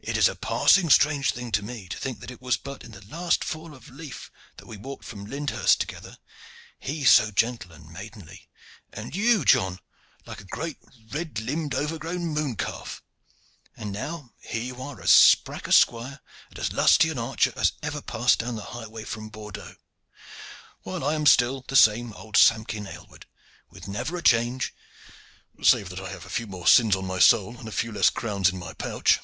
[0.00, 2.92] it is a passing strange thing to me to think that it was but in
[2.92, 6.16] the last fall of the leaf that we walked from Lyndhurst together,
[6.80, 8.48] he so gentle and maidenly,
[8.94, 9.78] and you, John,
[10.24, 10.78] like a great
[11.12, 13.02] red limbed overgrown moon calf;
[13.76, 17.72] and now here you are as sprack a squire and as lusty an archer as
[17.82, 19.76] ever passed down the highway from Bordeaux,
[20.80, 23.26] while I am still the same old Samkin Aylward,
[23.68, 24.72] with never a change,
[25.62, 28.08] save that I have a few more sins on my soul and a few less
[28.08, 29.18] crowns in my pouch.